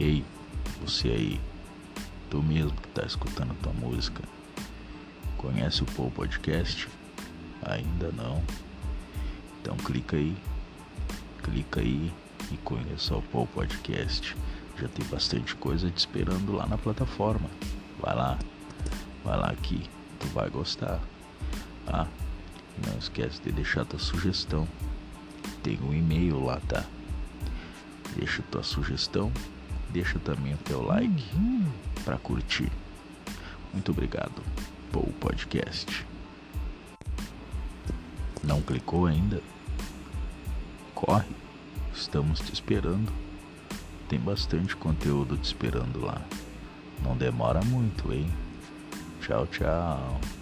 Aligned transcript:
Ei, 0.00 0.24
você 0.80 1.08
aí, 1.08 1.40
tu 2.30 2.40
mesmo 2.40 2.70
que 2.70 2.86
tá 2.90 3.04
escutando 3.04 3.52
tua 3.60 3.72
música, 3.72 4.22
conhece 5.36 5.82
o 5.82 5.86
Paul 5.86 6.08
Podcast? 6.12 6.86
Ainda 7.62 8.12
não? 8.12 8.40
Então 9.60 9.76
clica 9.76 10.16
aí, 10.16 10.36
clica 11.42 11.80
aí 11.80 12.12
e 12.52 12.56
conheça 12.58 13.16
o 13.16 13.22
Paul 13.22 13.48
Podcast. 13.48 14.36
Já 14.80 14.86
tem 14.86 15.04
bastante 15.06 15.56
coisa 15.56 15.90
te 15.90 15.98
esperando 15.98 16.52
lá 16.52 16.64
na 16.64 16.78
plataforma. 16.78 17.50
Vai 18.00 18.14
lá, 18.14 18.38
vai 19.24 19.36
lá 19.36 19.52
que 19.56 19.82
tu 20.20 20.28
vai 20.28 20.48
gostar. 20.48 21.00
Ah, 21.88 22.06
não 22.86 22.96
esquece 23.00 23.42
de 23.42 23.50
deixar 23.50 23.84
tua 23.84 23.98
sugestão. 23.98 24.68
Tem 25.60 25.76
um 25.82 25.92
e-mail 25.92 26.44
lá, 26.44 26.60
tá? 26.68 26.84
Deixa 28.14 28.44
tua 28.44 28.62
sugestão, 28.62 29.32
deixa 29.90 30.18
também 30.18 30.54
o 30.54 30.58
teu 30.58 30.82
like 30.82 31.24
para 32.04 32.18
curtir. 32.18 32.70
Muito 33.72 33.92
obrigado. 33.92 34.42
Paul 34.92 35.12
Podcast. 35.20 36.06
Não 38.42 38.62
clicou 38.62 39.06
ainda? 39.06 39.42
Corre, 40.94 41.28
estamos 41.94 42.40
te 42.40 42.52
esperando. 42.52 43.12
Tem 44.08 44.18
bastante 44.18 44.74
conteúdo 44.74 45.36
te 45.36 45.44
esperando 45.44 46.00
lá. 46.00 46.22
Não 47.02 47.16
demora 47.16 47.60
muito, 47.62 48.12
hein? 48.12 48.28
Tchau, 49.20 49.46
tchau. 49.46 50.37